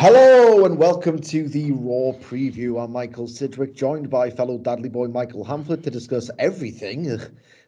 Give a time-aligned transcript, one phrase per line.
[0.00, 2.80] Hello and welcome to the Raw Preview.
[2.80, 7.18] I'm Michael Sidgwick, joined by fellow Dudley boy Michael Hamflett to discuss everything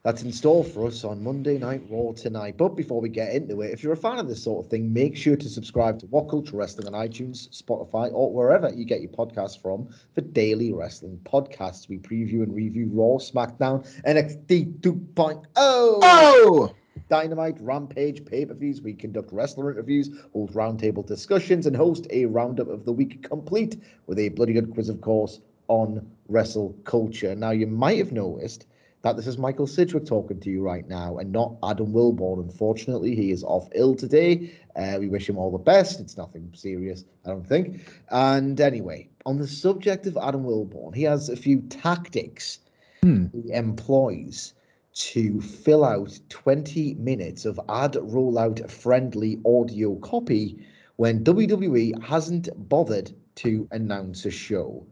[0.05, 2.57] that's in store for us on Monday Night Raw tonight.
[2.57, 4.93] But before we get into it, if you're a fan of this sort of thing,
[4.93, 9.01] make sure to subscribe to What Culture Wrestling on iTunes, Spotify, or wherever you get
[9.01, 11.89] your podcasts from for daily wrestling podcasts.
[11.89, 15.47] We preview and review Raw, SmackDown, NXT 2.0.
[15.57, 15.99] Oh!
[16.01, 16.75] oh!
[17.09, 18.81] Dynamite, Rampage, pay per views.
[18.83, 23.77] We conduct wrestler interviews, hold roundtable discussions, and host a roundup of the week complete
[24.07, 27.35] with a bloody good quiz, of course, on wrestle culture.
[27.35, 28.67] Now, you might have noticed
[29.03, 32.41] that this is Michael Sidgwick talking to you right now and not Adam Wilborn.
[32.41, 34.51] Unfortunately, he is off ill today.
[34.77, 36.01] Uh, we wish him all the best.
[36.01, 37.81] It's nothing serious, I don't think.
[38.11, 42.59] And anyway, on the subject of Adam Wilborn, he has a few tactics
[43.03, 43.27] Hmm.
[43.33, 44.53] he employs
[45.01, 50.63] to fill out 20 minutes of ad rollout friendly audio copy
[50.97, 54.87] when WWE hasn't bothered to announce a show.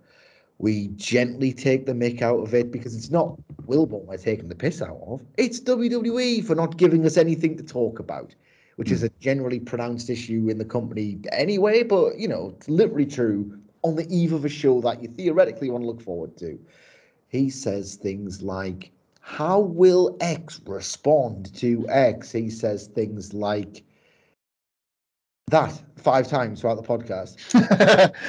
[0.56, 3.36] We gently take the mick out of it because it's not
[3.66, 5.20] Wilborn we're taking the piss out of.
[5.36, 8.34] It's WWE for not giving us anything to talk about,
[8.76, 13.06] which is a generally pronounced issue in the company anyway, but you know, it's literally
[13.06, 16.58] true on the eve of a show that you theoretically want to look forward to.
[17.28, 18.90] He says things like,
[19.28, 22.32] How will X respond to X?
[22.32, 23.84] He says things like
[25.50, 27.36] that five times throughout the podcast.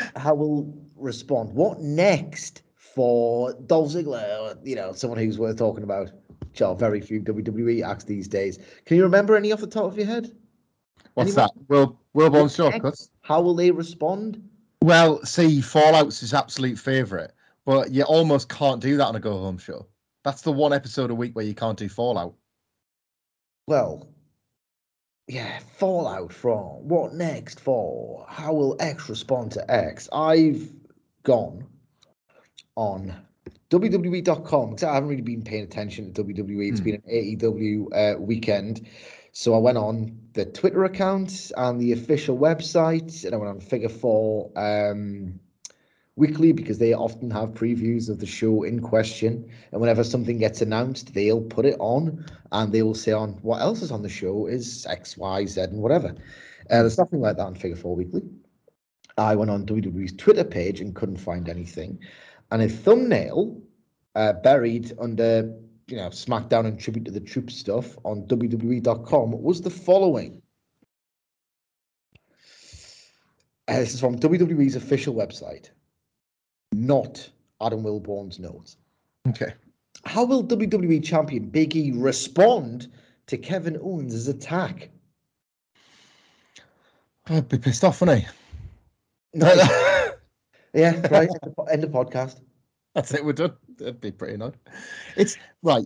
[0.18, 1.54] How will respond?
[1.54, 4.58] What next for Dolph Ziggler?
[4.62, 6.12] You know, someone who's worth talking about.
[6.52, 8.60] Sure, very few WWE acts these days.
[8.86, 10.36] Can you remember any off the top of your head?
[11.14, 11.50] What's Anyone?
[11.56, 11.70] that?
[11.70, 13.10] Will Wilborn What shortcuts?
[13.22, 14.44] How will they respond?
[14.84, 17.32] Well, see, Fallout's his absolute favourite,
[17.66, 19.88] but you almost can't do that on a go home show.
[20.30, 22.36] That's the one episode a week where you can't do Fallout.
[23.66, 24.08] Well,
[25.28, 28.28] yeah, Fallout from what next for?
[28.30, 30.08] How will X respond to X?
[30.14, 30.72] I've
[31.24, 31.66] gone
[32.76, 33.16] on
[33.72, 36.70] WWE.com because I haven't really been paying attention to WWE.
[36.70, 36.86] It's Hmm.
[36.86, 38.88] been an AEW uh, weekend.
[39.32, 43.62] So I went on the Twitter account and the official website, and I went on
[43.62, 45.40] Figure Four um,
[46.20, 49.50] weekly because they often have previews of the show in question.
[49.72, 53.62] And whenever something gets announced, they'll put it on and they will say on what
[53.62, 56.10] else is on the show is X, Y, Z, and whatever.
[56.70, 58.22] Uh, there's nothing like that on Figure Four Weekly.
[59.18, 62.00] I went on WWE's Twitter page and couldn't find anything.
[62.52, 63.62] And a thumbnail
[64.16, 65.54] uh, buried under,
[65.88, 70.42] you know, SmackDown and tribute to the troop stuff on WWE.com was the following.
[73.68, 75.70] Uh, this is from WWE's official website,
[76.86, 77.30] not
[77.62, 78.78] Adam Wilborn's notes.
[79.28, 79.54] Okay.
[80.06, 82.88] How will WWE champion Big E respond
[83.28, 84.90] to Kevin Owens' attack?
[87.28, 88.26] I'd be pissed off, wouldn't
[89.34, 89.60] Nice.
[89.62, 90.10] I?
[90.74, 91.30] yeah, right.
[91.30, 92.40] End of, end podcast.
[92.96, 93.24] That's it.
[93.24, 93.56] We're done.
[93.78, 94.56] That'd be pretty annoying.
[95.16, 95.86] It's right.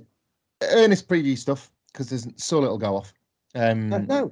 [0.62, 3.13] Earnest preview stuff because there's so little go off.
[3.56, 4.31] Um, No, no.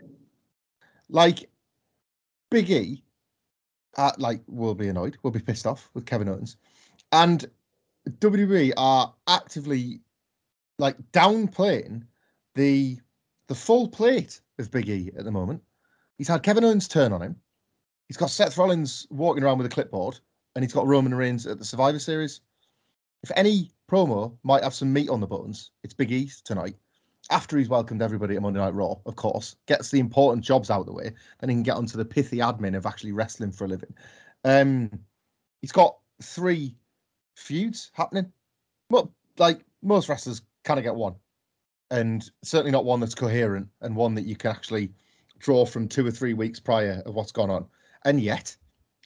[1.09, 1.49] like
[2.49, 3.03] Big E,
[3.97, 6.57] uh, like will be annoyed, will be pissed off with Kevin Owens,
[7.11, 7.49] and
[8.09, 10.01] WWE are actively
[10.79, 12.03] like downplaying
[12.55, 12.97] the
[13.47, 15.61] the full plate of Big E at the moment.
[16.17, 17.35] He's had Kevin Owens turn on him.
[18.07, 20.19] He's got Seth Rollins walking around with a clipboard,
[20.55, 22.41] and he's got Roman Reigns at the Survivor Series.
[23.23, 26.75] If any promo might have some meat on the bones, it's Big E tonight.
[27.31, 30.81] After he's welcomed everybody at Monday Night Raw, of course, gets the important jobs out
[30.81, 33.65] of the way, then he can get onto the pithy admin of actually wrestling for
[33.65, 33.93] a living.
[34.43, 34.91] Um,
[35.61, 36.75] he's got three
[37.35, 38.31] feuds happening.
[38.89, 41.15] Well, like most wrestlers kind of get one,
[41.89, 44.91] and certainly not one that's coherent and one that you can actually
[45.39, 47.65] draw from two or three weeks prior of what's gone on.
[48.03, 48.55] And yet,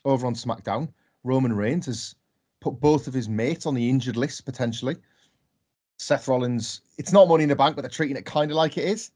[0.04, 0.88] over on SmackDown,
[1.22, 2.16] Roman Reigns has
[2.60, 4.96] put both of his mates on the injured list potentially.
[5.98, 8.76] Seth Rollins, it's not money in the bank, but they're treating it kind of like
[8.78, 9.10] it is.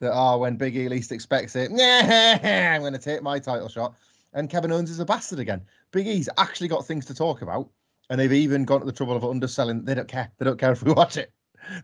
[0.00, 3.94] That oh, when Big E least expects it, I'm going to take my title shot.
[4.32, 5.60] And Kevin Owens is a bastard again.
[5.92, 7.68] Big E's actually got things to talk about,
[8.10, 9.84] and they've even gone to the trouble of underselling.
[9.84, 10.30] They don't care.
[10.38, 11.32] They don't care if we watch it.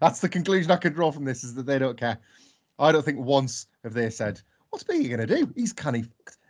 [0.00, 2.18] That's the conclusion I can draw from this: is that they don't care.
[2.78, 4.40] I don't think once have they said,
[4.70, 5.52] "What's Big E going to do?
[5.54, 6.04] He's canny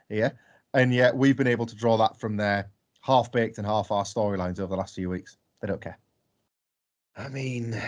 [0.08, 0.38] here,"
[0.72, 2.70] and yet we've been able to draw that from their
[3.02, 5.36] half baked and half our storylines over the last few weeks.
[5.60, 5.98] They don't care.
[7.18, 7.80] I mean,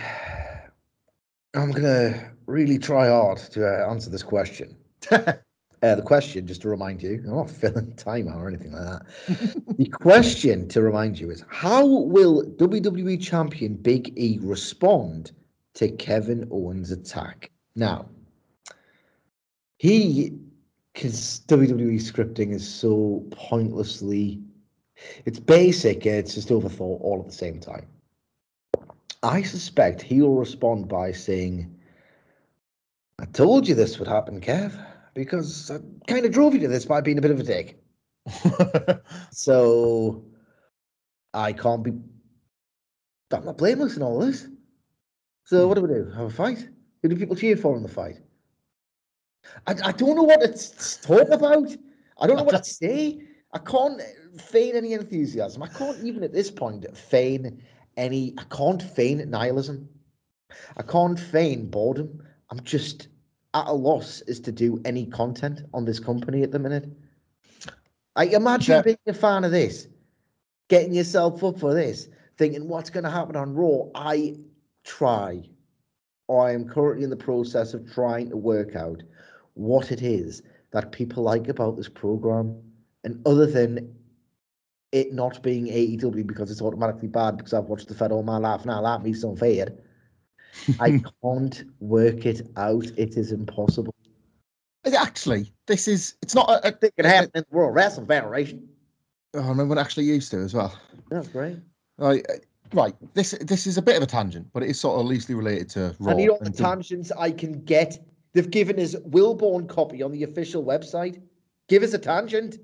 [1.55, 4.75] I'm gonna really try hard to uh, answer this question.
[5.11, 5.35] uh,
[5.81, 9.77] the question, just to remind you, I'm not filling time out or anything like that.
[9.77, 15.31] the question to remind you is: How will WWE Champion Big E respond
[15.75, 17.51] to Kevin Owens' attack?
[17.77, 18.09] Now,
[19.77, 20.33] he,
[20.93, 24.41] because WWE scripting is so pointlessly,
[25.23, 26.05] it's basic.
[26.05, 27.87] It's just overthought all at the same time.
[29.23, 31.73] I suspect he will respond by saying,
[33.19, 34.73] I told you this would happen, Kev,
[35.13, 37.79] because I kind of drove you to this by being a bit of a dick.
[39.31, 40.23] so
[41.33, 41.91] I can't be.
[43.31, 44.47] I'm not blameless in all this.
[45.45, 45.69] So hmm.
[45.69, 46.11] what do we do?
[46.11, 46.67] Have a fight?
[47.01, 48.19] Who do people cheer for in the fight?
[49.67, 51.75] I, I don't know what to talk about.
[52.19, 53.21] I don't know what to say.
[53.53, 54.01] I can't
[54.39, 55.61] feign any enthusiasm.
[55.61, 57.61] I can't even at this point feign
[57.97, 58.33] any.
[58.37, 59.87] I can't feign nihilism.
[60.77, 62.21] I can't feign boredom.
[62.49, 63.07] I'm just
[63.53, 66.89] at a loss as to do any content on this company at the minute.
[68.15, 68.81] I imagine yeah.
[68.81, 69.87] being a fan of this,
[70.67, 73.85] getting yourself up for this, thinking what's going to happen on Raw.
[73.95, 74.35] I
[74.83, 75.49] try,
[76.27, 79.01] or I am currently in the process of trying to work out
[79.53, 82.61] what it is that people like about this program,
[83.03, 83.93] and other than
[84.91, 88.37] it not being AEW because it's automatically bad because I've watched the Fed all my
[88.37, 88.81] life now.
[88.81, 89.69] That means unfair.
[90.79, 92.85] I can't work it out.
[92.97, 93.95] It is impossible.
[94.97, 98.67] Actually, this is it's not a, a it can happen in the World Wrestling Federation.
[99.33, 100.77] Oh, I remember when I actually used to as well.
[101.09, 101.57] That's great.
[101.97, 102.33] Right, uh,
[102.73, 102.95] right.
[103.13, 105.69] This this is a bit of a tangent, but it is sort of loosely related
[105.71, 106.11] to Raw.
[106.11, 108.03] And you know the tangents I can get.
[108.33, 111.21] They've given us Wilborn copy on the official website.
[111.67, 112.57] Give us a tangent.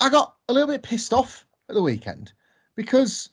[0.00, 2.32] I got a little bit pissed off at the weekend
[2.74, 3.30] because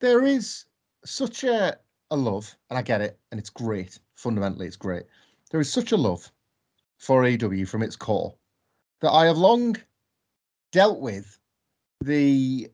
[0.00, 0.64] there is
[1.04, 1.76] such a,
[2.10, 3.98] a love, and I get it, and it's great.
[4.14, 5.04] Fundamentally, it's great.
[5.50, 6.30] There is such a love
[6.98, 8.34] for AW from its core
[9.00, 9.76] that I have long
[10.72, 11.38] dealt with
[12.00, 12.70] the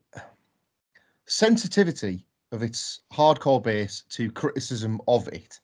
[1.26, 5.60] sensitivity of its hardcore base to criticism of it.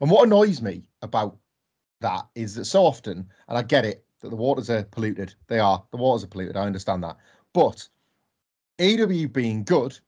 [0.00, 1.36] And what annoys me about
[2.00, 5.34] that is that so often, and I get it, that the waters are polluted.
[5.48, 5.84] They are.
[5.90, 6.56] The waters are polluted.
[6.56, 7.16] I understand that.
[7.52, 7.86] But
[8.80, 9.98] AW being good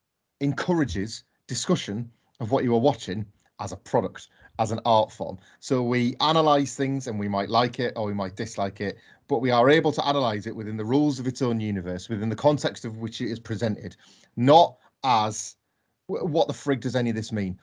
[0.40, 2.10] encourages discussion
[2.40, 3.24] of what you are watching
[3.60, 4.28] as a product,
[4.58, 5.38] as an art form.
[5.60, 8.98] So we analyze things and we might like it or we might dislike it,
[9.28, 12.28] but we are able to analyze it within the rules of its own universe, within
[12.28, 13.96] the context of which it is presented,
[14.36, 15.56] not as
[16.08, 17.58] what the frig does any of this mean?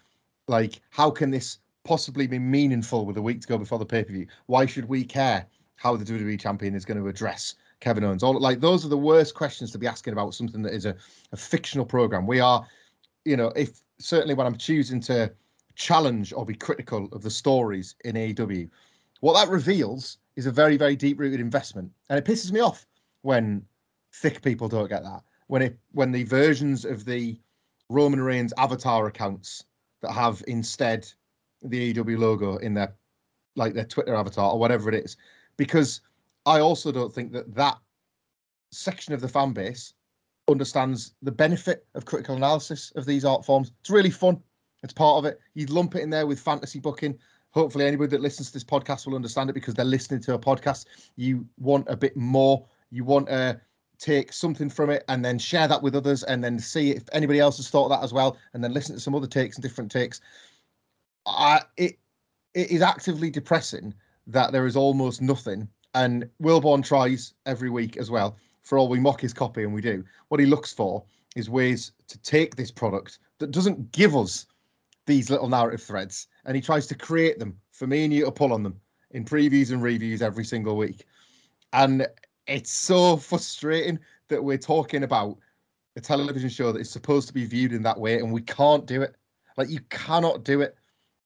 [0.47, 4.03] Like, how can this possibly be meaningful with a week to go before the pay
[4.03, 4.27] per view?
[4.45, 5.45] Why should we care
[5.75, 8.23] how the WWE champion is going to address Kevin Owens.
[8.23, 10.95] All like those are the worst questions to be asking about something that is a,
[11.33, 12.25] a fictional program.
[12.25, 12.65] We are,
[13.25, 15.31] you know, if certainly when I'm choosing to
[15.75, 18.69] challenge or be critical of the stories in AEW,
[19.19, 21.91] what that reveals is a very, very deep rooted investment.
[22.09, 22.87] And it pisses me off
[23.23, 23.65] when
[24.13, 25.21] thick people don't get that.
[25.47, 27.37] When it when the versions of the
[27.89, 29.65] Roman Reigns avatar accounts
[30.01, 31.11] that have instead
[31.61, 32.95] the AEW logo in their
[33.57, 35.17] like their Twitter avatar or whatever it is,
[35.57, 35.99] because
[36.45, 37.77] I also don't think that that
[38.71, 39.93] section of the fan base
[40.49, 43.71] understands the benefit of critical analysis of these art forms.
[43.79, 44.41] It's really fun.
[44.83, 45.39] It's part of it.
[45.53, 47.17] You lump it in there with fantasy booking.
[47.51, 50.39] Hopefully, anybody that listens to this podcast will understand it because they're listening to a
[50.39, 50.85] podcast.
[51.15, 52.65] You want a bit more.
[52.89, 53.61] You want to
[53.99, 57.39] take something from it and then share that with others and then see if anybody
[57.39, 59.89] else has thought that as well and then listen to some other takes and different
[59.89, 60.19] takes.
[61.25, 61.97] I, it
[62.53, 63.93] it is actively depressing
[64.27, 68.37] that there is almost nothing and Wilborn tries every week as well.
[68.63, 71.03] For all we mock his copy, and we do, what he looks for
[71.35, 74.45] is ways to take this product that doesn't give us
[75.05, 78.31] these little narrative threads and he tries to create them for me and you to
[78.31, 78.79] pull on them
[79.11, 81.05] in previews and reviews every single week.
[81.73, 82.07] And
[82.47, 85.37] it's so frustrating that we're talking about
[85.95, 88.85] a television show that is supposed to be viewed in that way and we can't
[88.85, 89.15] do it.
[89.57, 90.75] Like you cannot do it.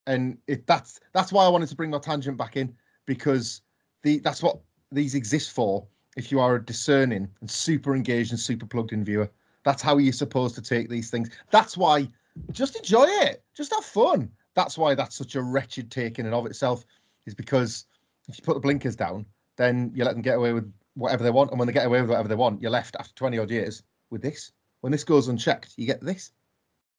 [0.07, 2.74] And it that's that's why I wanted to bring my tangent back in
[3.05, 3.62] because
[4.04, 4.60] the that's what
[4.92, 5.86] these exist for
[6.16, 9.30] if you are a discerning and super engaged and super plugged in viewer.
[9.63, 11.30] That's how you're supposed to take these things.
[11.51, 12.08] That's why
[12.51, 13.44] just enjoy it.
[13.56, 14.32] Just have fun.
[14.56, 16.86] That's why that's such a wretched take in and of itself,
[17.25, 17.86] is because
[18.27, 19.25] if you put the blinkers down,
[19.56, 21.51] then you let them get away with whatever they want.
[21.51, 23.84] And when they get away with whatever they want, you're left after 20 odd years
[24.10, 24.51] with this.
[24.82, 26.32] When this goes unchecked, you get this.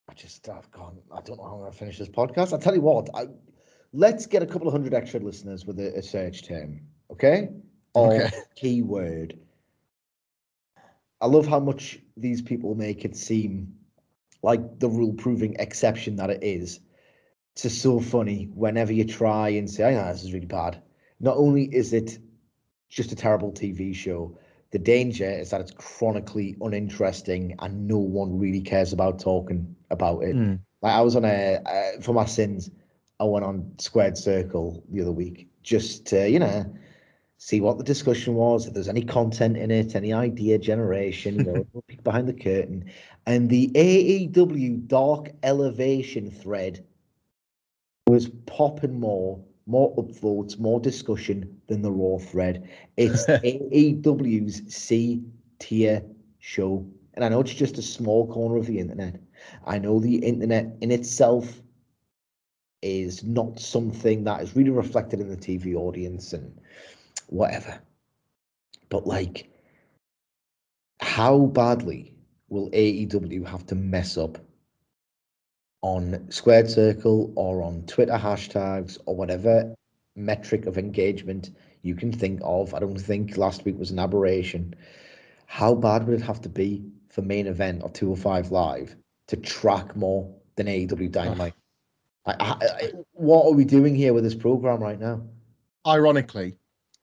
[0.09, 2.53] I just, I've gone, I don't know how I'm going to finish this podcast.
[2.53, 3.27] I'll tell you what, I,
[3.93, 6.81] let's get a couple of hundred extra listeners with a, a search term,
[7.11, 7.49] okay?
[7.93, 8.29] Or Okay.
[8.55, 9.37] keyword.
[11.21, 13.75] I love how much these people make it seem
[14.41, 16.79] like the rule proving exception that it is.
[17.53, 20.81] It's just so funny whenever you try and say, oh, this is really bad.
[21.19, 22.17] Not only is it
[22.89, 24.37] just a terrible TV show,
[24.71, 30.23] the danger is that it's chronically uninteresting and no one really cares about talking about
[30.23, 30.45] it.
[30.81, 32.69] Like I was on a uh, for my sins,
[33.19, 36.65] I went on Squared Circle the other week just to you know
[37.39, 41.43] see what the discussion was, if there's any content in it, any idea generation, you
[41.43, 42.83] know, peek behind the curtain,
[43.25, 46.85] and the AEW Dark Elevation thread
[48.07, 52.67] was popping more, more upvotes, more discussion than the Raw thread.
[52.97, 55.23] It's AEW's C
[55.59, 56.03] tier
[56.39, 56.85] show.
[57.13, 59.19] And I know it's just a small corner of the internet.
[59.65, 61.61] I know the internet in itself
[62.81, 66.59] is not something that is really reflected in the TV audience and
[67.27, 67.79] whatever.
[68.89, 69.49] But like,
[71.01, 72.13] how badly
[72.49, 74.37] will AEW have to mess up
[75.81, 79.73] on Squared Circle or on Twitter hashtags or whatever
[80.15, 82.73] metric of engagement you can think of?
[82.73, 84.75] I don't think last week was an aberration.
[85.45, 88.95] How bad would it have to be for main event or 205 live
[89.27, 91.53] to track more than AEW Dynamite?
[92.29, 95.21] I, I, I, what are we doing here with this program right now?
[95.87, 96.55] Ironically,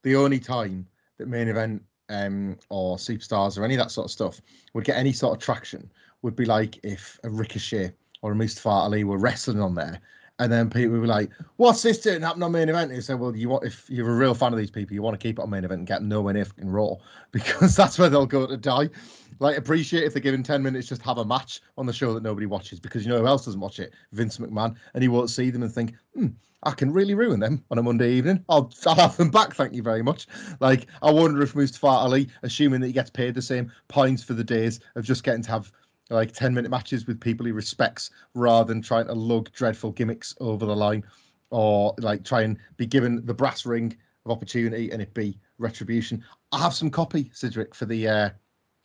[0.02, 0.86] the only time
[1.18, 4.40] that main event um, or superstars or any of that sort of stuff
[4.74, 5.90] would get any sort of traction
[6.22, 7.92] would be like if a Ricochet
[8.22, 10.00] or a Mustafa Ali were wrestling on there.
[10.38, 13.00] And then people would be like, "What's this doing happening on main event?" And you
[13.00, 15.26] say, "Well, you want if you're a real fan of these people, you want to
[15.26, 16.96] keep it on main event and get nowhere near fucking Raw
[17.32, 18.90] because that's where they'll go to die."
[19.38, 22.22] Like, appreciate if they're given ten minutes, just have a match on the show that
[22.22, 23.94] nobody watches because you know who else doesn't watch it?
[24.12, 26.28] Vince McMahon, and he won't see them and think, "Hmm,
[26.62, 28.44] I can really ruin them on a Monday evening.
[28.48, 30.26] I'll, I'll have them back, thank you very much."
[30.60, 34.34] Like, I wonder if Mustafa Ali, assuming that he gets paid the same points for
[34.34, 35.72] the days of just getting to have
[36.10, 40.34] like 10 minute matches with people he respects rather than trying to lug dreadful gimmicks
[40.40, 41.02] over the line
[41.50, 46.22] or like try and be given the brass ring of opportunity and it be retribution.
[46.52, 48.30] I have some copy, Cedric, for the uh,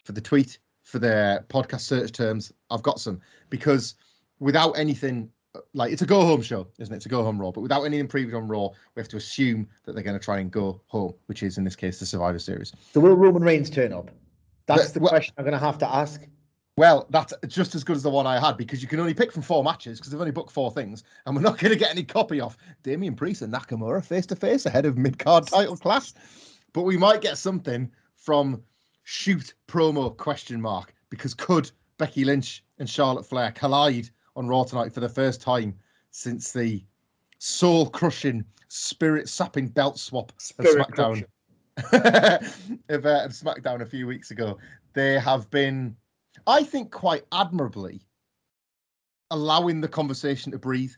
[0.03, 2.51] for the tweet for the podcast search terms.
[2.69, 3.95] I've got some because
[4.39, 5.29] without anything
[5.73, 6.97] like it's a go home show, isn't it?
[6.97, 9.67] It's a go home Raw, but without anything previewed on Raw, we have to assume
[9.85, 12.39] that they're going to try and go home, which is in this case the Survivor
[12.39, 12.73] Series.
[12.93, 14.11] So will Roman Reigns turn up?
[14.65, 16.21] That's The- the well- question I'm going to have to ask.
[16.77, 19.33] Well, that's just as good as the one I had because you can only pick
[19.33, 21.91] from four matches because they've only booked four things, and we're not going to get
[21.91, 25.75] any copy off Damian Priest and Nakamura face to face ahead of mid card title
[25.75, 26.13] clash.
[26.71, 28.63] But we might get something from
[29.03, 34.93] shoot promo question mark because could Becky Lynch and Charlotte Flair collide on Raw tonight
[34.93, 35.75] for the first time
[36.11, 36.83] since the
[37.39, 41.23] soul crushing, spirit sapping belt swap of SmackDown
[41.77, 44.57] of, uh, of SmackDown a few weeks ago?
[44.93, 45.95] They have been
[46.47, 48.01] I think quite admirably
[49.29, 50.93] allowing the conversation to breathe.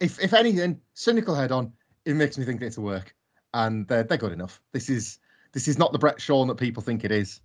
[0.00, 1.72] If if anything, cynical head on,
[2.04, 3.14] it makes me think it's a work,
[3.52, 4.60] and they're they're good enough.
[4.72, 5.18] This is
[5.54, 7.40] this is not the Brett Shawn that people think it is.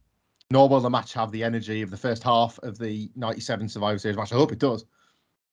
[0.51, 3.99] Nor will the match have the energy of the first half of the '97 Survivor
[3.99, 4.33] Series match.
[4.33, 4.83] I hope it does,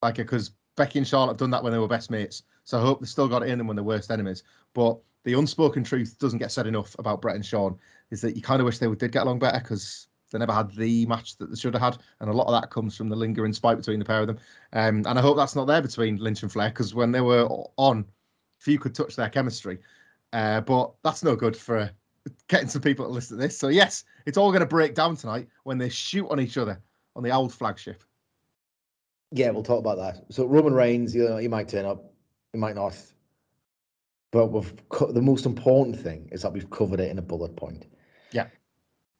[0.01, 2.43] like because Becky and Charlotte have done that when they were best mates.
[2.63, 4.43] So I hope they still got it in them when they're worst enemies.
[4.73, 7.77] But the unspoken truth doesn't get said enough about Brett and Shawn
[8.09, 10.71] is that you kind of wish they did get along better because they never had
[10.71, 13.15] the match that they should have had, and a lot of that comes from the
[13.15, 14.39] lingering spite between the pair of them.
[14.73, 17.47] Um, and I hope that's not there between Lynch and Flair because when they were
[17.77, 18.05] on,
[18.57, 19.77] few could touch their chemistry.
[20.33, 21.89] Uh, but that's no good for
[22.47, 23.57] getting some people to listen to this.
[23.57, 26.81] So yes, it's all going to break down tonight when they shoot on each other
[27.15, 28.03] on the old flagship.
[29.31, 30.25] Yeah, we'll talk about that.
[30.31, 32.13] So Roman Reigns, you know, he might turn up,
[32.53, 32.97] he might not.
[34.31, 37.55] But we've co- the most important thing is that we've covered it in a bullet
[37.55, 37.85] point.
[38.31, 38.47] Yeah.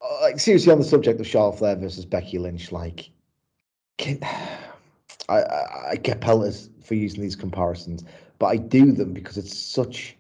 [0.02, 3.10] Uh, like seriously, on the subject of Charlotte Flair versus Becky Lynch, like,
[3.98, 4.20] can,
[5.30, 8.04] I, I, I get pelters for using these comparisons,
[8.40, 10.16] but I do them because it's such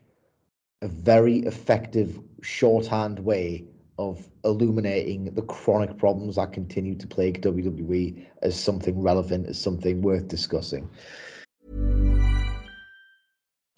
[0.82, 3.66] a very effective shorthand way
[3.98, 10.02] of illuminating the chronic problems that continue to plague WWE as something relevant, as something
[10.02, 10.88] worth discussing.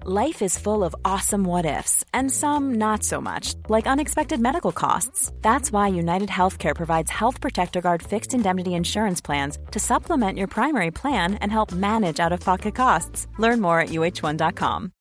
[0.05, 4.71] Life is full of awesome what ifs, and some not so much, like unexpected medical
[4.71, 5.31] costs.
[5.41, 10.47] That's why United Healthcare provides Health Protector Guard fixed indemnity insurance plans to supplement your
[10.47, 13.27] primary plan and help manage out of pocket costs.
[13.37, 14.93] Learn more at uh1.com.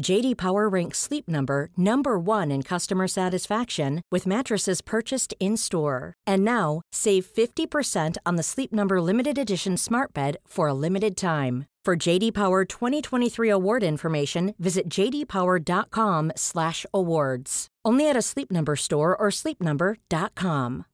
[0.00, 6.14] JD Power ranks Sleep Number number 1 in customer satisfaction with mattresses purchased in-store.
[6.26, 11.16] And now, save 50% on the Sleep Number limited edition Smart Bed for a limited
[11.16, 11.66] time.
[11.84, 17.66] For JD Power 2023 award information, visit jdpower.com/awards.
[17.84, 20.84] Only at a Sleep Number store or sleepnumber.com.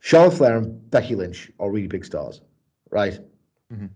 [0.00, 2.42] Charlotte Flair and Becky Lynch are really big stars,
[2.90, 3.18] right?
[3.72, 3.88] Mhm.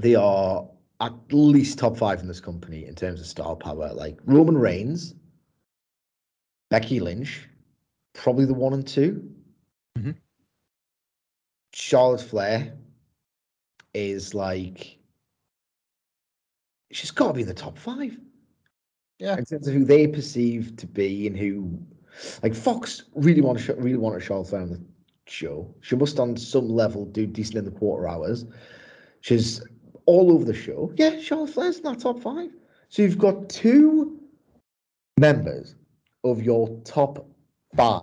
[0.00, 0.68] They are
[1.00, 3.92] at least top five in this company in terms of star power.
[3.92, 5.14] Like Roman Reigns,
[6.70, 7.48] Becky Lynch,
[8.14, 9.30] probably the one and 2
[9.98, 10.16] Mhm.
[11.72, 12.76] Charlotte Flair
[13.94, 14.98] is like
[16.90, 18.16] she's got to be in the top five
[19.18, 19.36] Yeah.
[19.36, 21.78] in terms of who they perceive to be and who,
[22.42, 24.80] like Fox, really want to really want to Charlotte Flair on the
[25.26, 25.74] show.
[25.80, 28.46] She must, on some level, do decent in the quarter hours.
[29.20, 29.60] She's
[30.06, 30.92] all over the show.
[30.96, 32.50] Yeah, Charlotte Flair's in that top five.
[32.88, 34.20] So you've got two
[35.18, 35.74] members
[36.22, 37.26] of your top
[37.76, 38.02] five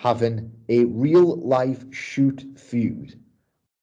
[0.00, 3.18] having a real life shoot feud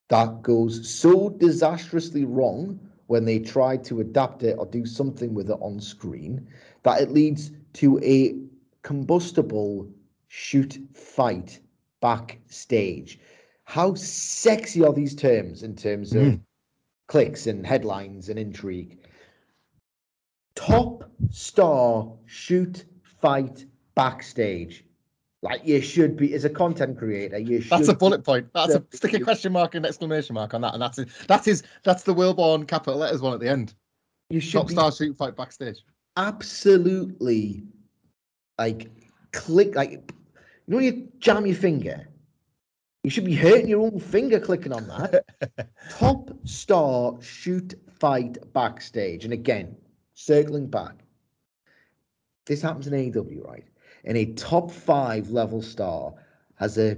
[0.10, 5.50] that goes so disastrously wrong when they try to adapt it or do something with
[5.50, 6.48] it on screen
[6.84, 8.36] that it leads to a
[8.84, 9.90] combustible
[10.28, 11.60] shoot fight
[12.02, 13.20] backstage.
[13.64, 16.36] How sexy are these terms in terms of hmm.
[17.12, 18.98] Clicks and headlines and intrigue?
[20.56, 22.86] Top star shoot
[23.22, 24.86] fight backstage.
[25.42, 28.48] Like you should be as a content creator, you should That's a bullet point.
[28.54, 31.10] That's a stick a question mark and exclamation mark on that, and that's it.
[31.28, 33.74] That is that's the Wilborn capital letters one at the end.
[34.30, 35.84] you should Top star shoot fight backstage.
[36.16, 37.64] absolutely
[38.58, 38.90] like
[39.34, 39.98] click like you
[40.68, 42.08] know when you jam your finger
[43.04, 45.26] you should be hurting your own finger clicking on that
[45.90, 49.76] top star shoot fight backstage and again
[50.14, 50.96] circling back
[52.46, 53.66] this happens in AEW right
[54.06, 56.14] and a top five level star
[56.56, 56.98] has a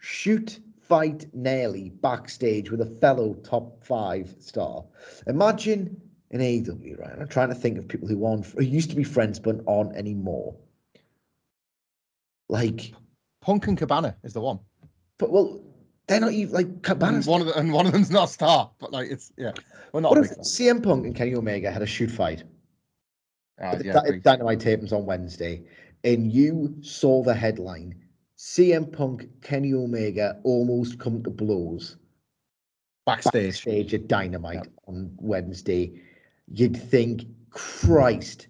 [0.00, 4.84] shoot fight nearly backstage with a fellow top five star
[5.26, 7.18] imagine in AEW, right?
[7.18, 9.94] I'm trying to think of people who aren't who used to be friends but aren't
[9.96, 10.56] anymore.
[12.48, 12.92] Like,
[13.40, 14.60] Punk and Cabana is the one.
[15.18, 15.60] But well,
[16.06, 17.26] they're not even like Cabana's.
[17.26, 19.52] And one of the, and one of them's not a star, but like it's yeah.
[19.92, 22.44] Well, not What if big CM Punk and Kenny Omega had a shoot fight?
[23.62, 25.62] Uh, yeah, big- Dynamite tapings on Wednesday,
[26.04, 27.94] and you saw the headline:
[28.36, 31.96] CM Punk, Kenny Omega almost come to blows
[33.06, 33.64] backstage.
[33.64, 36.00] backstage at Dynamite on Wednesday.
[36.48, 38.48] You'd think, Christ,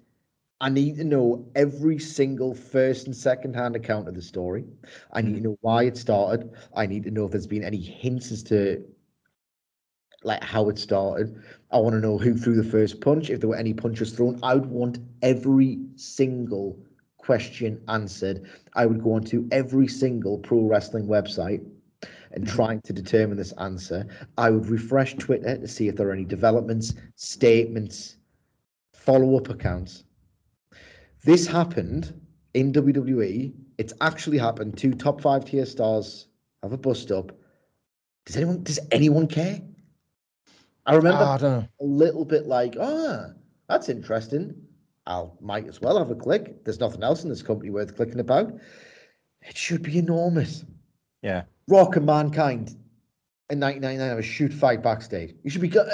[0.60, 4.64] I need to know every single first and second hand account of the story.
[5.12, 5.44] I need to mm-hmm.
[5.44, 6.50] know why it started.
[6.74, 8.82] I need to know if there's been any hints as to
[10.22, 11.42] like how it started.
[11.70, 14.40] I want to know who threw the first punch, if there were any punches thrown.
[14.42, 16.78] I would want every single
[17.18, 18.48] question answered.
[18.74, 21.64] I would go onto every single pro wrestling website
[22.32, 22.56] and mm-hmm.
[22.56, 24.06] trying to determine this answer.
[24.38, 28.16] I would refresh Twitter to see if there are any developments, statements,
[28.94, 30.04] follow up accounts.
[31.26, 32.14] This happened
[32.54, 33.52] in WWE.
[33.78, 34.78] It's actually happened.
[34.78, 36.28] Two top five tier stars
[36.62, 37.32] have a bust up.
[38.26, 39.60] Does anyone does anyone care?
[40.86, 43.30] I remember Ah, I a little bit like, ah,
[43.68, 44.54] that's interesting.
[45.08, 46.64] I'll might as well have a click.
[46.64, 48.52] There's nothing else in this company worth clicking about.
[49.42, 50.64] It should be enormous.
[51.22, 51.42] Yeah.
[51.66, 52.68] Rock and Mankind
[53.50, 55.34] in 1999 have a shoot fight backstage.
[55.42, 55.76] You should be.
[55.76, 55.84] Uh.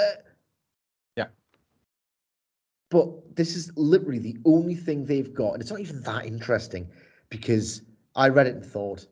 [2.93, 6.87] But this is literally the only thing they've got, and it's not even that interesting
[7.29, 7.81] because
[8.15, 9.07] I read it and thought,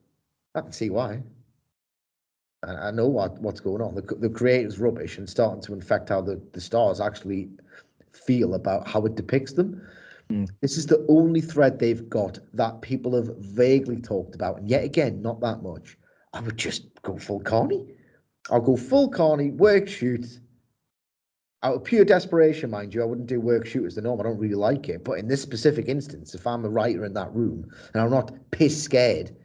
[0.53, 1.23] I can see why.
[2.61, 3.95] And I know what, what's going on.
[3.95, 7.49] The, the creator's rubbish and starting to infect how the, the stars actually
[8.13, 9.81] feel about how it depicts them.
[10.29, 10.47] Mm.
[10.61, 14.83] This is the only thread they've got that people have vaguely talked about, and yet
[14.83, 15.97] again, not that much.
[16.33, 17.87] I would just go full Carney.
[18.51, 20.39] I'll go full Carney, work shoot.
[21.63, 24.19] Out of pure desperation, mind you, I wouldn't do work shoot as the norm.
[24.19, 25.03] I don't really like it.
[25.03, 28.33] But in this specific instance, if I'm a writer in that room and I'm not
[28.49, 29.35] piss scared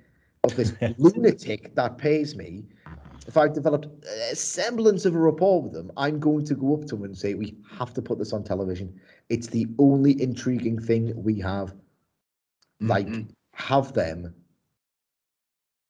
[0.44, 2.64] of this lunatic that pays me,
[3.26, 3.88] if I've developed
[4.30, 7.16] a semblance of a rapport with them, I'm going to go up to them and
[7.16, 8.98] say, We have to put this on television.
[9.28, 11.74] It's the only intriguing thing we have.
[12.80, 13.28] Like, Mhm.
[13.52, 14.34] have them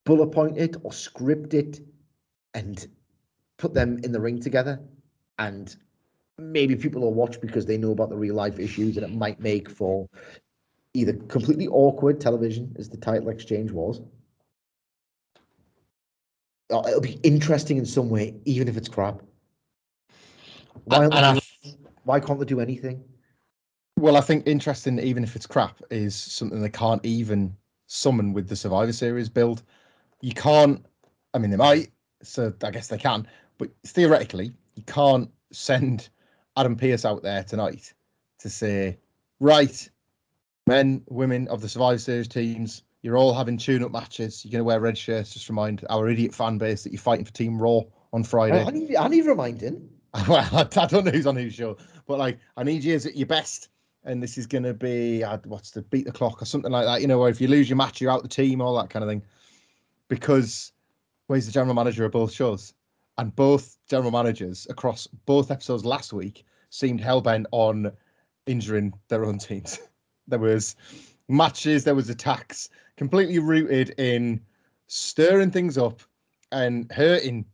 [0.05, 1.81] bullet point it or script it
[2.55, 2.87] and
[3.59, 4.81] put them in the ring together.
[5.39, 5.77] And
[6.39, 9.41] maybe people will watch because they know about the real life issues and it might
[9.41, 10.09] make for
[10.95, 14.01] either completely awkward television, as the title exchange was.
[16.71, 19.23] or It'll be interesting in some way, even if it's crap.
[20.85, 23.05] Why, And- and they why can't they do anything?
[23.99, 28.49] Well, I think interesting, even if it's crap, is something they can't even summon with
[28.49, 29.63] the Survivor Series build.
[30.21, 30.85] You can't.
[31.35, 31.91] I mean, they might,
[32.23, 33.27] so I guess they can,
[33.59, 36.09] but theoretically, you can't send
[36.57, 37.93] Adam Pearce out there tonight
[38.39, 38.99] to say,
[39.41, 39.89] right,
[40.67, 44.45] men, women of the Survivor Series teams, you're all having tune-up matches.
[44.45, 45.33] You're going to wear red shirts.
[45.33, 48.63] Just remind our idiot fan base that you're fighting for Team Raw on Friday.
[48.63, 49.89] I, I need, I need reminding.
[50.29, 53.27] well, I don't know who's on whose show, but like, I need you at your
[53.27, 53.69] best.
[54.05, 56.87] And this is going to be, uh, what's the beat the clock or something like
[56.87, 58.89] that, you know, where if you lose your match, you're out the team, all that
[58.89, 59.23] kind of thing.
[60.09, 60.73] Because
[61.27, 62.73] where's the general manager of both shows?
[63.19, 67.91] And both general managers across both episodes last week seemed hell bent on
[68.47, 69.79] injuring their own teams.
[70.29, 70.77] there was
[71.29, 74.41] matches, there was attacks, completely rooted in
[74.87, 76.03] stirring things up
[76.53, 77.45] and hurting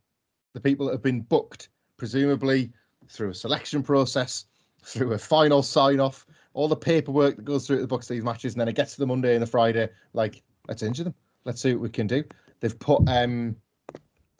[0.52, 2.72] the people that have been booked presumably
[3.08, 4.46] through a selection process,
[4.82, 8.54] through a final sign off, all the paperwork that goes through the books these matches,
[8.54, 9.88] and then it gets to the Monday and the Friday.
[10.12, 11.14] Like, let's injure them.
[11.44, 12.24] Let's see what we can do.
[12.60, 13.56] They've put um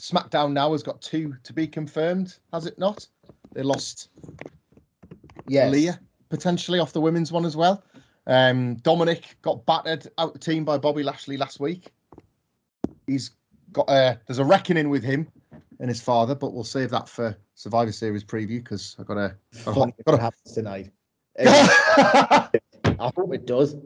[0.02, 3.06] SmackDown now has got two to be confirmed, has it not?
[3.52, 4.08] They lost
[5.46, 5.70] Yes.
[5.72, 7.84] Leah potentially off the women's one as well.
[8.26, 11.92] Um, Dominic got battered out the team by Bobby Lashley last week.
[13.06, 13.30] He's
[13.72, 15.28] got uh, there's a reckoning with him
[15.78, 19.36] and his father, but we'll save that for Survivor Series preview because I've got a.
[19.52, 20.90] If got it a- happens tonight.
[21.38, 22.48] I
[22.98, 23.76] hope it does.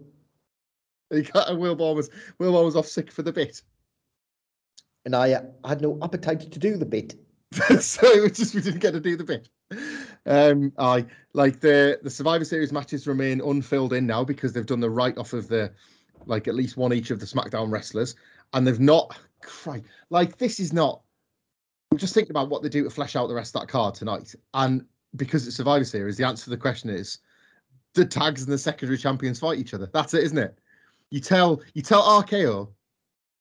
[1.10, 3.62] He got a Wilbur was Wilbur was off sick for the bit,
[5.06, 7.14] And I uh, had no appetite to do the bit.
[7.80, 9.48] so it was just we didn't get to do the bit.
[10.26, 14.80] Um, I like the the Survivor Series matches remain unfilled in now because they've done
[14.80, 15.72] the write off of the
[16.26, 18.16] like at least one each of the SmackDown wrestlers,
[18.52, 19.16] and they've not.
[19.42, 21.02] Cry, like this is not.
[21.92, 23.94] I'm just thinking about what they do to flesh out the rest of that card
[23.94, 27.18] tonight, and because it's Survivor Series, the answer to the question is
[27.94, 29.88] the tags and the secondary champions fight each other.
[29.92, 30.58] That's it, isn't it?
[31.10, 32.68] You tell you tell RKO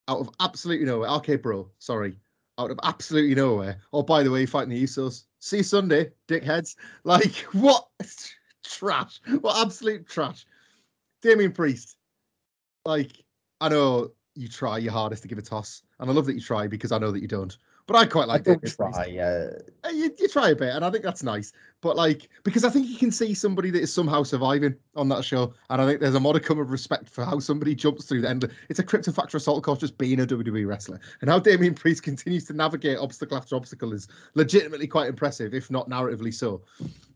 [0.08, 2.18] out of absolutely nowhere, RK Bro, sorry,
[2.60, 3.80] out of absolutely nowhere.
[3.94, 5.24] Oh, by the way, fighting the Usos.
[5.39, 6.76] See you Sunday, dickheads.
[7.04, 7.88] Like what
[8.63, 9.22] trash?
[9.41, 10.46] What absolute trash?
[11.22, 11.98] Damian Priest.
[12.86, 13.24] Like
[13.62, 16.41] I know you try your hardest to give a toss, and I love that you
[16.41, 17.58] try because I know that you don't.
[17.88, 19.17] But I quite like don't try.
[19.17, 21.54] Uh, You, you try a bit, and I think that's nice.
[21.82, 25.24] But like, because I think you can see somebody that is somehow surviving on that
[25.24, 28.30] show, and I think there's a modicum of respect for how somebody jumps through the
[28.30, 28.50] end.
[28.69, 32.02] It's a Krypton Factor assault course just being a WWE wrestler, and how Damian Priest
[32.04, 36.62] continues to navigate obstacle after obstacle is legitimately quite impressive, if not narratively so.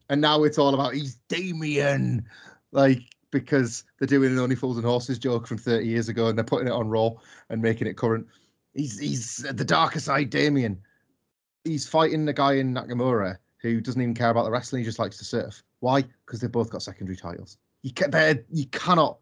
[0.10, 2.25] And now it's all about he's Damien,
[2.71, 3.01] like
[3.32, 6.45] because they're doing an Only Fools and Horses joke from 30 years ago, and they're
[6.45, 7.12] putting it on Raw
[7.49, 8.27] and making it current.
[8.79, 10.81] He's he's the darker side, Damien
[11.63, 14.81] he's fighting the guy in Nakamura who doesn't even care about the wrestling.
[14.81, 15.63] He just likes to surf.
[15.81, 16.03] Why?
[16.25, 17.57] Because they've both got secondary titles.
[17.81, 19.19] You can you cannot.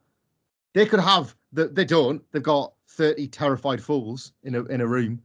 [0.74, 1.36] They could have.
[1.54, 2.22] The, they don't.
[2.32, 5.22] They've got thirty terrified fools in a in a room,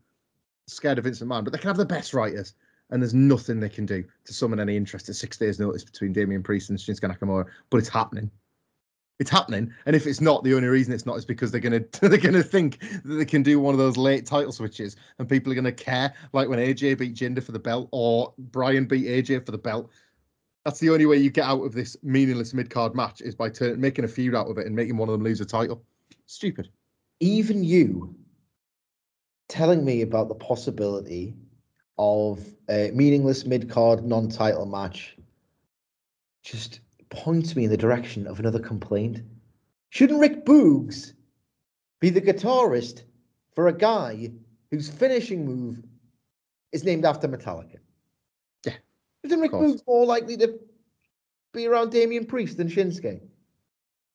[0.66, 1.45] scared of Vincent McMahon.
[1.45, 2.55] But they can have the best writers,
[2.90, 6.12] and there's nothing they can do to summon any interest at six days' notice between
[6.12, 7.47] Damian Priest and Shinsuke Nakamura.
[7.71, 8.31] But it's happening.
[9.23, 11.85] It's happening, and if it's not, the only reason it's not is because they're gonna
[12.01, 15.53] they're gonna think that they can do one of those late title switches, and people
[15.53, 19.47] are gonna care, like when AJ beat Jinder for the belt or Brian beat AJ
[19.47, 19.93] for the belt.
[20.65, 23.49] That's the only way you get out of this meaningless mid card match is by
[23.49, 25.85] turn, making a feud out of it and making one of them lose a title.
[26.27, 26.69] Stupid.
[27.21, 28.17] even you
[29.49, 31.37] telling me about the possibility
[31.97, 35.17] of a meaningless mid card non title match
[36.43, 36.81] just
[37.12, 39.20] points me in the direction of another complaint.
[39.90, 41.12] Shouldn't Rick Boogs
[42.01, 43.03] be the guitarist
[43.55, 44.33] for a guy
[44.70, 45.83] whose finishing move
[46.72, 47.77] is named after Metallica?
[48.66, 48.72] Yeah,
[49.22, 49.53] Isn't Rick.
[49.53, 50.59] Boogs more likely to
[51.53, 53.20] be around Damian Priest than Shinsuke?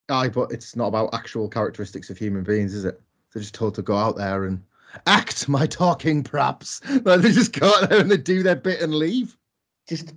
[0.10, 2.99] Aye, but it's not about actual characteristics of human beings, is it?
[3.33, 4.63] They're just told to go out there and
[5.05, 6.81] act my talking props.
[7.03, 9.38] Like they just go out there and they do their bit and leave.
[9.88, 10.13] just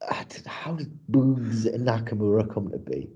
[0.00, 3.10] pl- I don't know, how did Boogs and Nakamura come to be?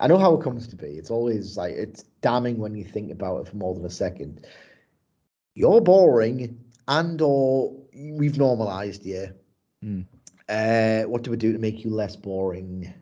[0.00, 0.86] I know how it comes to be.
[0.86, 4.46] It's always like it's damning when you think about it for more than a second.
[5.54, 9.34] You're boring, and or we've normalized you.
[9.82, 10.02] Hmm.
[10.48, 12.94] Uh, what do we do to make you less boring?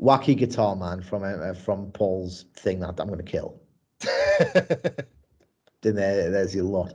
[0.00, 3.60] Wacky guitar man from uh, from Paul's thing that I'm going to kill.
[5.82, 6.94] Then there, there's your lot.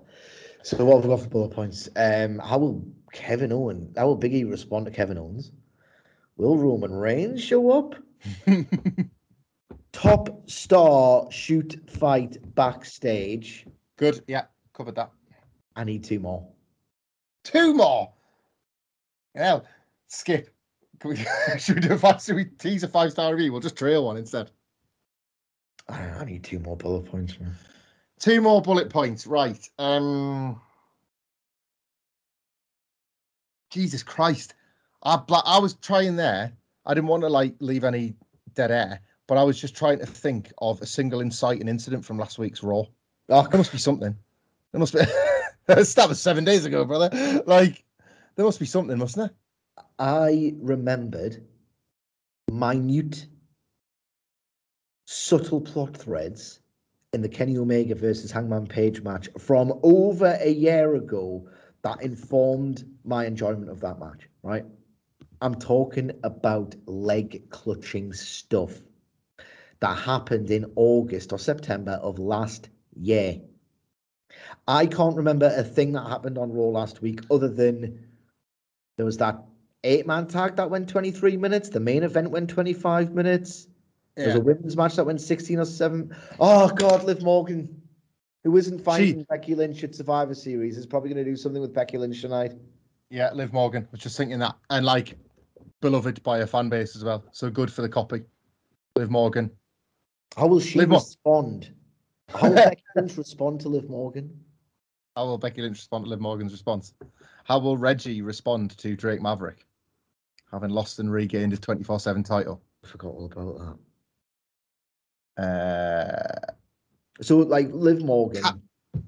[0.64, 1.90] So what have we got for bullet points?
[1.96, 3.94] Um, how will Kevin Owen?
[3.96, 5.52] How will Biggie respond to Kevin Owens?
[6.36, 7.96] Will Roman Reigns show up?
[9.94, 13.66] Top star shoot fight backstage.
[13.98, 14.24] Good.
[14.28, 15.12] Yeah, covered that.
[15.76, 16.46] I need two more.
[17.44, 18.12] Two more.
[19.36, 19.60] Yeah,
[20.08, 20.54] skip.
[21.00, 21.26] Can we,
[21.60, 22.22] should we do a five?
[22.22, 23.52] Should we tease a five star review?
[23.52, 24.52] We'll just trail one instead.
[25.88, 27.40] I, know, I need two more bullet points.
[27.40, 27.54] Man.
[28.20, 29.28] Two more bullet points.
[29.28, 29.70] Right.
[29.78, 30.60] Um.
[33.74, 34.54] Jesus Christ.
[35.02, 36.54] I I was trying there.
[36.86, 38.14] I didn't want to like leave any
[38.54, 42.20] dead air, but I was just trying to think of a single inciting incident from
[42.20, 42.84] last week's Raw.
[43.30, 44.16] Oh, There must be something.
[44.72, 45.00] There must be.
[45.66, 47.42] that was seven days ago, brother.
[47.48, 47.84] Like,
[48.36, 49.86] there must be something, mustn't there?
[49.98, 51.44] I remembered
[52.52, 53.26] minute,
[55.06, 56.60] subtle plot threads
[57.14, 61.48] in the Kenny Omega versus Hangman Page match from over a year ago
[61.84, 64.66] that informed my enjoyment of that match, right?
[65.42, 68.82] I'm talking about leg clutching stuff
[69.82, 73.42] that happened in August or September of last year.
[74.68, 78.08] I can't remember a thing that happened on Raw last week other than
[78.96, 79.44] there was that
[79.84, 81.70] eight man tag that went 23 minutes.
[81.70, 83.68] The main event went 25 minutes.
[84.16, 86.16] There was a women's match that went 16 or 7.
[86.40, 87.82] Oh, God, Liv Morgan,
[88.44, 91.74] who isn't fighting Becky Lynch at Survivor Series, is probably going to do something with
[91.74, 92.54] Becky Lynch tonight.
[93.10, 93.84] Yeah, Liv Morgan.
[93.84, 94.56] I was just thinking that.
[94.70, 95.18] And like,
[95.82, 97.24] beloved by a fan base as well.
[97.32, 98.24] So good for the copy.
[98.96, 99.52] Liv Morgan.
[100.38, 101.74] How will she Liv Mo- respond?
[102.30, 104.40] How will Becky Lynch respond to Liv Morgan?
[105.16, 106.94] How will Becky Lynch respond to Liv Morgan's response?
[107.44, 109.66] How will Reggie respond to Drake Maverick?
[110.52, 112.62] Having lost and regained his 24 7 title.
[112.84, 113.78] I forgot all about
[115.38, 115.44] that.
[115.44, 116.54] Uh,
[117.22, 118.44] So, like, Liv Morgan.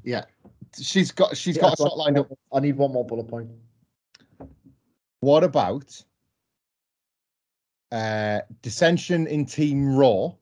[0.03, 0.25] Yeah.
[0.79, 2.29] She's got she's Yeah, got a shot lined up.
[2.53, 3.49] I need one more bullet point.
[5.21, 6.01] What about
[7.91, 10.33] uh dissension in Team Raw?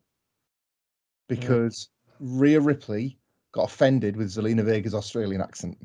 [1.28, 3.18] Because Rhea Ripley
[3.52, 5.78] got offended with Zelina Vega's Australian accent.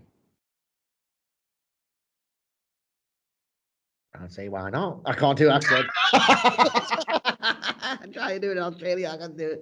[4.14, 5.00] I Can't say why not.
[5.04, 5.86] I can't do accent.
[6.12, 9.10] I'm trying to do it in Australia.
[9.10, 9.58] I can't do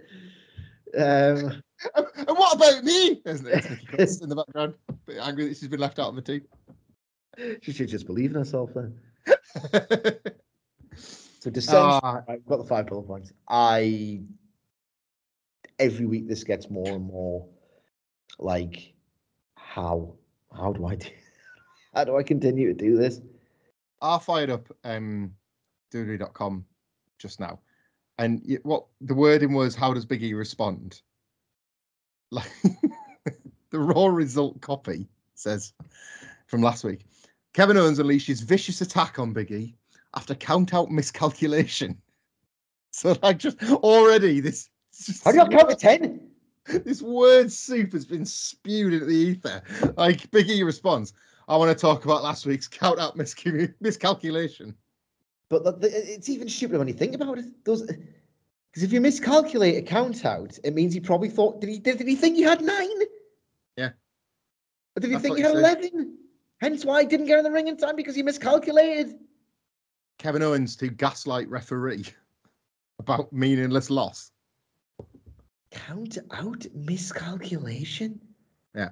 [0.95, 0.99] it.
[0.99, 1.63] Um,
[1.95, 3.21] and what about me?
[3.25, 3.55] Isn't it?
[3.55, 4.75] It's Nikki Cross in the background.
[5.07, 6.43] Bit angry that she's been left out of the team.
[7.63, 8.95] she should just believe in herself then.
[11.47, 11.79] So descent.
[11.79, 12.25] Ah.
[12.29, 13.33] I've got the five bullet points.
[13.49, 14.23] I
[15.79, 17.47] every week this gets more and more
[18.41, 18.95] like
[19.55, 20.15] how
[20.53, 21.07] how do I do
[21.95, 23.21] how do I continue to do this?
[24.03, 25.35] I fired up um
[25.95, 26.67] Doodly.com
[27.21, 27.61] just now.
[28.19, 31.01] And what the wording was, how does Biggie respond?
[32.31, 32.51] Like
[33.71, 35.73] the raw result copy says
[36.47, 37.07] from last week.
[37.53, 39.75] Kevin Owens unleashes vicious attack on Biggie
[40.15, 42.01] after count out miscalculation.
[42.93, 44.71] So like just already this
[45.23, 46.31] How do you count to ten?
[46.67, 49.63] this word soup has been spewed into the ether.
[49.99, 51.13] Like Biggie responds,
[51.47, 54.75] I want to talk about last week's count out miscalculation.
[55.51, 57.45] But it's even stupider when you think about it.
[57.65, 57.87] Those
[58.77, 61.97] because if you miscalculate a count out, it means he probably thought did he did,
[61.97, 63.01] did he think he had nine?
[63.79, 63.93] Yeah.
[64.95, 66.19] Or did he That's think he had eleven?
[66.61, 69.15] Hence why he didn't get in the ring in time because he miscalculated.
[70.19, 72.05] Kevin Owens to gaslight referee
[72.99, 74.31] about meaningless loss.
[75.71, 78.21] Count out miscalculation.
[78.75, 78.91] Yeah.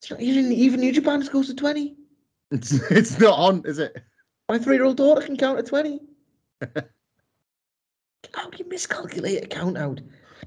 [0.00, 1.94] It's not even even New Japan goes to twenty.
[2.50, 3.96] It's it's not on, is it?
[4.48, 6.00] My three-year-old daughter can count to twenty.
[8.34, 10.00] How do you miscalculate a count out?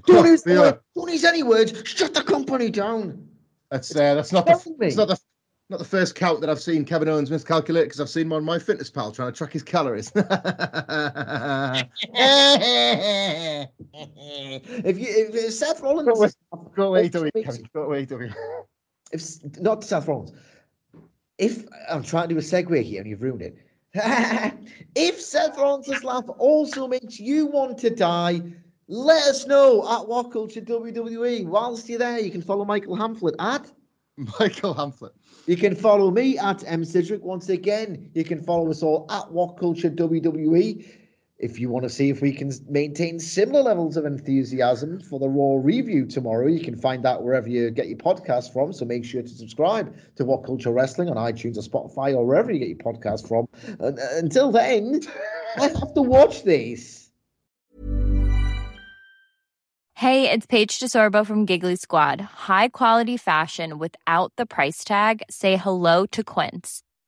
[0.06, 0.58] Don't use, Yeah.
[0.60, 1.72] words, don't use any words.
[1.84, 3.26] Shut the company down.
[3.70, 5.18] That's uh, that's not the Telling it's not the
[5.68, 8.44] not the first count that I've seen Kevin Owens miscalculate because I've seen him on
[8.44, 10.10] my fitness pal trying to track his calories.
[14.84, 16.30] if you if Seth Rollins, Go away.
[16.74, 17.30] Go away, Also W.
[17.34, 17.68] makes- Kevin.
[17.74, 18.32] Go away, W.
[19.12, 19.22] if
[19.60, 20.32] not Seth Rollins,
[21.38, 23.56] if I'm trying to do a segue here and you've ruined it.
[24.94, 28.40] if Seth Rollins' laugh also makes you want to die,
[28.86, 31.46] let us know at What Culture WWE.
[31.46, 33.70] Whilst you're there, you can follow Michael Hamflett at.
[34.16, 35.10] Michael Hamflett.
[35.46, 37.20] You can follow me at M Sidrick.
[37.20, 40.86] Once again, you can follow us all at What Culture WWE.
[41.40, 45.28] If you want to see if we can maintain similar levels of enthusiasm for the
[45.28, 48.74] Raw review tomorrow, you can find that wherever you get your podcast from.
[48.74, 52.52] So make sure to subscribe to What Culture Wrestling on iTunes or Spotify or wherever
[52.52, 53.48] you get your podcast from.
[53.78, 55.00] And, uh, until then,
[55.56, 57.08] I have to watch this.
[59.94, 62.20] Hey, it's Paige DeSorbo from Giggly Squad.
[62.20, 65.22] High quality fashion without the price tag.
[65.30, 66.82] Say hello to Quince.